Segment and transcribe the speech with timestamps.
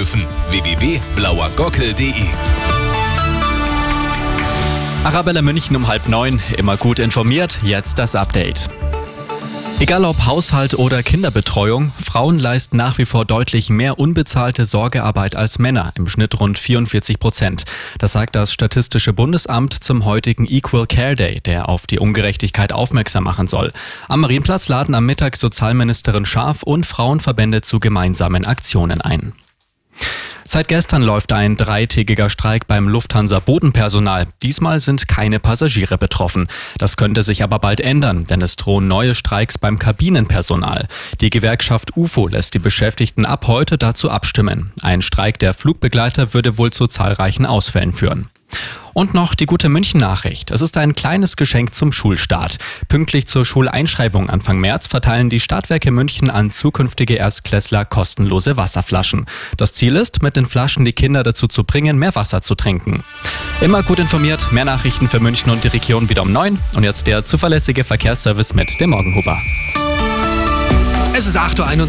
[0.00, 2.14] Flughöfen www.blauergockel.de
[5.04, 8.68] Arabella München um halb neun, immer gut informiert, jetzt das Update.
[9.78, 15.58] Egal ob Haushalt oder Kinderbetreuung, Frauen leisten nach wie vor deutlich mehr unbezahlte Sorgearbeit als
[15.58, 17.64] Männer, im Schnitt rund 44 Prozent.
[17.98, 23.24] Das sagt das Statistische Bundesamt zum heutigen Equal Care Day, der auf die Ungerechtigkeit aufmerksam
[23.24, 23.72] machen soll.
[24.08, 29.34] Am Marienplatz laden am Mittag Sozialministerin Scharf und Frauenverbände zu gemeinsamen Aktionen ein.
[30.52, 34.26] Seit gestern läuft ein dreitägiger Streik beim Lufthansa Bodenpersonal.
[34.42, 36.48] Diesmal sind keine Passagiere betroffen.
[36.76, 40.88] Das könnte sich aber bald ändern, denn es drohen neue Streiks beim Kabinenpersonal.
[41.20, 44.72] Die Gewerkschaft UFO lässt die Beschäftigten ab heute dazu abstimmen.
[44.82, 48.28] Ein Streik der Flugbegleiter würde wohl zu zahlreichen Ausfällen führen.
[48.92, 50.50] Und noch die gute München-Nachricht.
[50.50, 52.58] Es ist ein kleines Geschenk zum Schulstart.
[52.88, 59.26] Pünktlich zur Schuleinschreibung Anfang März verteilen die Stadtwerke München an zukünftige Erstklässler kostenlose Wasserflaschen.
[59.56, 63.04] Das Ziel ist, mit den Flaschen die Kinder dazu zu bringen, mehr Wasser zu trinken.
[63.60, 66.58] Immer gut informiert, mehr Nachrichten für München und die Region wieder um neun.
[66.74, 69.40] Und jetzt der zuverlässige Verkehrsservice mit dem Morgenhuber.
[71.12, 71.88] Es ist 8.21 Uhr.